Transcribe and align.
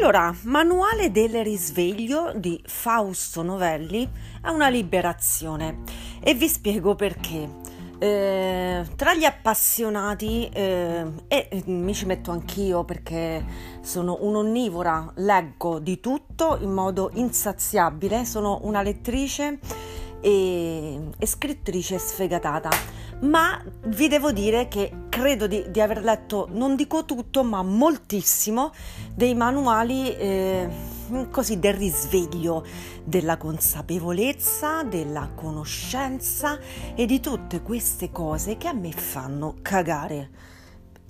Allora, 0.00 0.34
Manuale 0.44 1.10
del 1.10 1.44
risveglio 1.44 2.32
di 2.34 2.58
Fausto 2.64 3.42
Novelli 3.42 4.10
è 4.42 4.48
una 4.48 4.70
liberazione 4.70 5.82
e 6.20 6.32
vi 6.32 6.48
spiego 6.48 6.94
perché. 6.94 7.46
Eh, 7.98 8.86
tra 8.96 9.14
gli 9.14 9.24
appassionati, 9.24 10.48
eh, 10.54 11.04
e 11.28 11.62
mi 11.66 11.92
ci 11.92 12.06
metto 12.06 12.30
anch'io 12.30 12.82
perché 12.82 13.44
sono 13.82 14.16
un'onnivora, 14.22 15.12
leggo 15.16 15.78
di 15.78 16.00
tutto 16.00 16.56
in 16.62 16.72
modo 16.72 17.10
insaziabile, 17.12 18.24
sono 18.24 18.60
una 18.62 18.80
lettrice 18.80 19.58
e, 20.22 21.10
e 21.18 21.26
scrittrice 21.26 21.98
sfegatata 21.98 22.70
ma 23.20 23.62
vi 23.86 24.08
devo 24.08 24.32
dire 24.32 24.68
che 24.68 25.06
credo 25.08 25.46
di, 25.46 25.70
di, 25.70 25.80
aver 25.80 26.02
letto, 26.02 26.48
non 26.52 26.76
dico 26.76 27.04
tutto, 27.04 27.44
ma 27.44 27.62
moltissimo 27.62 28.72
dei 29.14 29.34
manuali 29.34 30.14
eh, 30.16 30.68
così 31.30 31.58
del 31.58 31.74
risveglio, 31.74 32.64
della 33.04 33.36
consapevolezza, 33.36 34.82
della 34.84 35.30
conoscenza 35.34 36.58
e 36.94 37.04
di 37.04 37.20
tutte 37.20 37.60
queste 37.62 38.10
cose 38.10 38.56
che 38.56 38.68
a 38.68 38.72
me 38.72 38.92
fanno 38.92 39.56
cagare. 39.60 40.30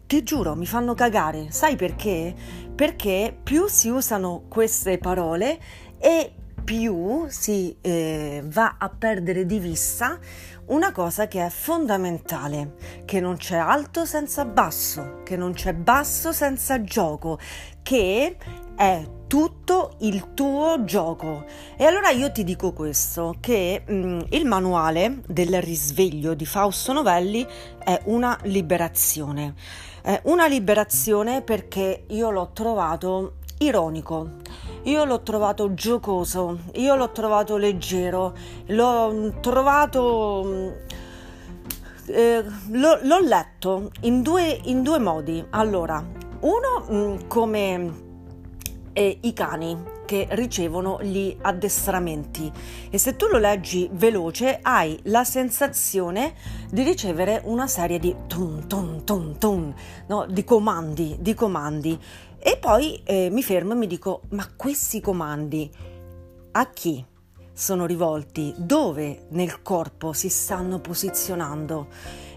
Ti 0.07 0.25
giuro, 0.25 0.57
mi 0.57 0.67
fanno 0.67 0.95
cagare. 0.95 1.53
Sai 1.53 1.77
perché? 1.77 2.35
Perché 2.75 3.39
più 3.41 3.69
si 3.69 3.89
usano 3.89 4.43
queste 4.49 4.99
parole 4.99 5.61
e 5.99 6.33
più 6.71 7.27
si 7.27 7.77
eh, 7.81 8.45
va 8.45 8.77
a 8.79 8.89
perdere 8.89 9.45
di 9.45 9.59
vista 9.59 10.17
una 10.67 10.93
cosa 10.93 11.27
che 11.27 11.45
è 11.45 11.49
fondamentale, 11.49 12.77
che 13.05 13.19
non 13.19 13.39
c'è 13.39 13.57
alto 13.57 14.05
senza 14.05 14.45
basso, 14.45 15.23
che 15.25 15.37
non 15.37 15.53
c'è 15.53 15.75
basso 15.75 16.31
senza 16.31 16.81
gioco, 16.85 17.41
che 17.83 18.37
è 18.77 19.05
tutto 19.27 19.97
il 20.03 20.33
tuo 20.33 20.85
gioco. 20.85 21.45
E 21.77 21.85
allora 21.85 22.11
io 22.11 22.31
ti 22.31 22.45
dico 22.45 22.73
questo, 22.73 23.35
che 23.41 23.83
mh, 23.85 23.93
mm, 23.93 24.21
il 24.29 24.45
manuale 24.45 25.23
del 25.27 25.61
risveglio 25.61 26.35
di 26.35 26.47
Fausto 26.47 26.93
Novelli 26.93 27.45
è 27.83 28.01
una 28.05 28.39
liberazione. 28.45 29.55
È 30.03 30.21
una 30.27 30.47
liberazione 30.47 31.43
perché 31.43 32.05
io 32.11 32.31
l'ho 32.31 32.53
trovato 32.53 33.39
ironico 33.63 34.39
io 34.85 35.05
l'ho 35.05 35.21
trovato 35.21 35.75
giocoso, 35.75 36.61
io 36.75 36.95
l'ho 36.95 37.11
trovato 37.13 37.57
leggero, 37.57 38.35
l'ho 38.67 39.35
trovato... 39.41 40.75
Eh, 42.07 42.45
l'ho, 42.71 42.99
l'ho, 43.03 43.21
letto 43.21 43.91
in 44.01 44.23
due, 44.23 44.59
in 44.65 44.83
due, 44.83 44.99
modi. 44.99 45.45
Allora, 45.51 46.05
uno 46.41 46.87
mm, 46.91 47.29
come 47.29 47.93
eh, 48.93 49.19
i 49.21 49.33
cani 49.33 49.99
che 50.07 50.27
ricevono 50.31 51.01
gli 51.03 51.37
addestramenti 51.41 52.51
e 52.91 52.99
se 52.99 53.15
tu 53.15 53.29
lo 53.29 53.39
leggi 53.39 53.89
veloce 53.93 54.59
hai 54.61 54.99
la 55.05 55.23
sensazione 55.23 56.35
di 56.69 56.83
ricevere 56.83 57.43
una 57.45 57.69
serie 57.69 58.01
di 58.01 58.17
tum 58.27 58.67
tum 58.67 59.05
tum 59.05 59.39
tum, 59.39 59.73
no? 60.09 60.27
di 60.29 60.43
comandi, 60.43 61.17
di 61.21 61.33
comandi 61.35 61.97
e 62.43 62.57
poi 62.57 63.03
eh, 63.05 63.29
mi 63.31 63.43
fermo 63.43 63.73
e 63.73 63.77
mi 63.77 63.87
dico, 63.87 64.23
ma 64.31 64.49
questi 64.57 65.03
comandi 65.03 65.71
a 66.53 66.71
chi 66.71 67.05
sono 67.53 67.85
rivolti? 67.85 68.55
Dove 68.57 69.27
nel 69.31 69.61
corpo 69.61 70.15
si 70.15 70.31
stanno 70.31 70.81
posizionando? 70.81 71.89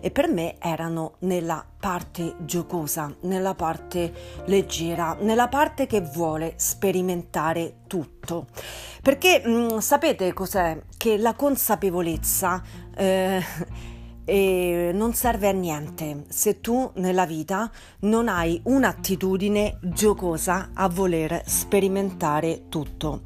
E 0.02 0.12
per 0.12 0.28
me 0.28 0.58
erano 0.60 1.14
nella 1.20 1.66
parte 1.80 2.36
giocosa, 2.40 3.16
nella 3.22 3.56
parte 3.56 4.14
leggera, 4.48 5.16
nella 5.22 5.48
parte 5.48 5.88
che 5.88 6.02
vuole 6.02 6.56
sperimentare 6.58 7.84
tutto. 7.88 8.48
Perché 9.02 9.42
mh, 9.46 9.50
mm, 9.50 9.78
sapete 9.78 10.34
cos'è? 10.34 10.82
Che 10.98 11.18
la 11.18 11.34
consapevolezza... 11.34 12.62
Eh, 12.94 13.92
e 14.26 14.92
non 14.94 15.14
serve 15.14 15.48
a 15.48 15.52
niente 15.52 16.26
se 16.30 16.62
tu 16.62 16.92
nella 16.96 17.26
vita 17.26 17.70
non 18.02 18.28
hai 18.28 18.60
un'attitudine 18.64 19.80
giocosa 19.82 20.70
a 20.74 20.88
voler 20.88 21.42
sperimentare 21.46 22.64
tutto. 22.70 23.22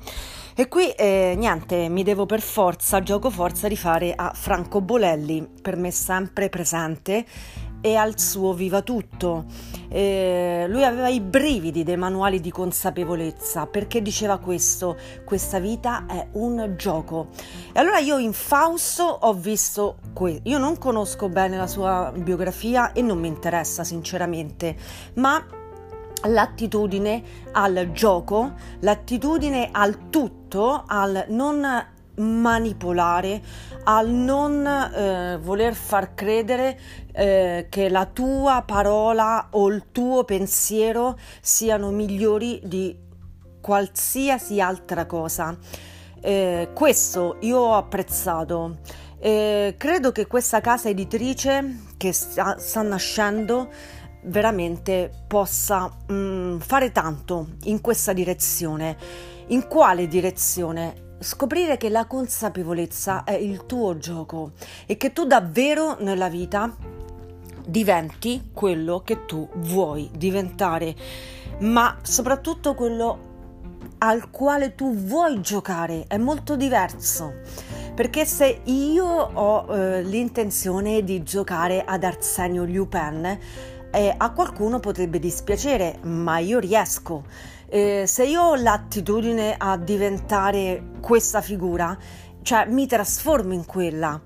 E 0.59 0.67
qui 0.67 0.89
eh, 0.89 1.35
niente, 1.37 1.87
mi 1.87 2.01
devo 2.01 2.25
per 2.25 2.41
forza, 2.41 3.03
gioco 3.03 3.29
forza, 3.29 3.67
rifare 3.67 4.13
a 4.15 4.31
Franco 4.33 4.81
Bolelli, 4.81 5.47
per 5.61 5.75
me 5.75 5.91
sempre 5.91 6.49
presente 6.49 7.25
e 7.81 7.95
al 7.95 8.19
suo 8.19 8.53
viva 8.53 8.81
tutto. 8.81 9.45
Eh, 9.89 10.65
lui 10.67 10.83
aveva 10.83 11.07
i 11.07 11.21
brividi 11.21 11.83
dei 11.83 11.97
manuali 11.97 12.41
di 12.41 12.51
consapevolezza 12.51 13.67
perché 13.67 14.01
diceva 14.01 14.37
questo, 14.37 14.97
questa 15.23 15.59
vita 15.59 16.05
è 16.07 16.27
un 16.33 16.73
gioco. 16.77 17.27
E 17.73 17.79
allora 17.79 17.99
io 17.99 18.17
in 18.17 18.33
Fausto 18.33 19.03
ho 19.03 19.33
visto 19.33 19.97
questo, 20.13 20.41
io 20.49 20.57
non 20.57 20.77
conosco 20.77 21.29
bene 21.29 21.57
la 21.57 21.67
sua 21.67 22.11
biografia 22.15 22.91
e 22.91 23.01
non 23.01 23.19
mi 23.19 23.27
interessa 23.27 23.83
sinceramente, 23.83 24.75
ma 25.15 25.43
l'attitudine 26.23 27.23
al 27.51 27.91
gioco, 27.93 28.53
l'attitudine 28.79 29.69
al 29.71 30.09
tutto, 30.09 30.83
al 30.85 31.25
non 31.29 31.65
manipolare, 32.17 33.41
al 33.83 34.09
non 34.09 34.65
eh, 34.65 35.37
voler 35.41 35.73
far 35.73 36.13
credere 36.13 36.79
eh, 37.11 37.67
che 37.69 37.89
la 37.89 38.05
tua 38.05 38.63
parola 38.65 39.47
o 39.51 39.67
il 39.69 39.85
tuo 39.91 40.23
pensiero 40.23 41.17
siano 41.41 41.89
migliori 41.91 42.61
di 42.63 42.95
qualsiasi 43.61 44.61
altra 44.61 45.05
cosa. 45.05 45.57
Eh, 46.21 46.69
questo 46.73 47.37
io 47.41 47.59
ho 47.59 47.75
apprezzato. 47.75 48.79
Eh, 49.19 49.75
credo 49.77 50.11
che 50.11 50.27
questa 50.27 50.61
casa 50.61 50.89
editrice 50.89 51.85
che 51.97 52.13
sta, 52.13 52.57
sta 52.59 52.81
nascendo 52.81 53.69
veramente 54.23 55.11
possa 55.27 55.89
mh, 56.07 56.13
mm, 56.13 56.57
fare 56.59 56.91
tanto 56.91 57.47
in 57.63 57.81
questa 57.81 58.13
direzione. 58.13 58.97
In 59.47 59.67
quale 59.67 60.07
direzione? 60.07 61.06
Scoprire 61.19 61.77
che 61.77 61.89
la 61.89 62.05
consapevolezza 62.05 63.23
è 63.23 63.33
il 63.33 63.65
tuo 63.65 63.97
gioco 63.97 64.51
e 64.85 64.97
che 64.97 65.13
tu 65.13 65.25
davvero 65.25 65.97
nella 65.99 66.29
vita 66.29 66.75
diventi 67.65 68.49
quello 68.53 69.01
che 69.03 69.25
tu 69.25 69.47
vuoi 69.55 70.09
diventare, 70.15 70.95
ma 71.59 71.97
soprattutto 72.01 72.73
quello 72.75 73.25
al 73.99 74.29
quale 74.29 74.75
tu 74.75 74.95
vuoi 74.95 75.41
giocare 75.41 76.05
è 76.07 76.17
molto 76.17 76.55
diverso. 76.55 77.33
Perché 77.93 78.25
se 78.25 78.61
io 78.65 79.05
ho 79.05 79.73
eh, 79.73 80.03
l'intenzione 80.03 81.03
di 81.03 81.23
giocare 81.23 81.83
ad 81.83 82.03
Arsenio 82.03 82.63
Lupin, 82.63 83.39
eh, 83.91 84.13
a 84.15 84.31
qualcuno 84.31 84.79
potrebbe 84.79 85.17
dispiacere, 85.17 85.97
ma 86.03 86.37
io 86.37 86.59
riesco. 86.59 87.23
Eh, 87.69 88.05
se 88.07 88.25
io 88.25 88.41
ho 88.43 88.55
l'attitudine 88.55 89.55
a 89.57 89.75
diventare 89.77 90.91
questa 91.01 91.41
figura, 91.41 91.97
cioè 92.41 92.65
mi 92.65 92.87
trasformo 92.87 93.53
in 93.53 93.65
quella. 93.65 94.21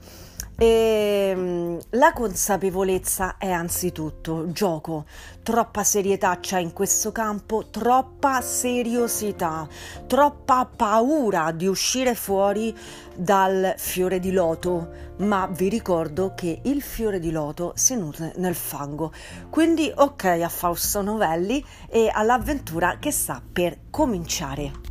E, 0.62 1.32
ehm, 1.32 1.80
la 1.94 2.14
consapevolezza 2.14 3.38
è 3.40 3.50
anzitutto 3.50 4.52
gioco, 4.52 5.06
troppa 5.42 5.84
serietà 5.84 6.38
c'è 6.40 6.60
in 6.60 6.72
questo 6.72 7.12
campo, 7.12 7.70
troppa 7.72 8.42
seriosità, 8.42 9.68
troppa 10.06 10.66
paura 10.68 11.52
di 11.52 11.66
uscire 11.66 12.14
fuori 12.14 12.78
dal 13.16 13.74
fiore 13.76 14.20
di 14.20 14.32
loto, 14.32 14.90
ma 15.18 15.48
vi 15.48 15.68
ricordo 15.68 16.34
che 16.36 16.60
il 16.66 16.84
fiore 16.84 17.18
di 17.18 17.32
loto 17.32 17.72
si 17.76 17.96
nutre 17.96 18.34
nel 18.36 18.54
fango. 18.54 19.12
Quindi 19.50 19.91
ok 19.94 20.26
a 20.26 20.50
Fausto 20.50 21.02
Novelli 21.02 21.66
e 21.90 22.08
all'avventura 22.14 23.00
che 23.00 23.09
sta 23.09 23.41
per 23.52 23.80
cominciare. 23.90 24.91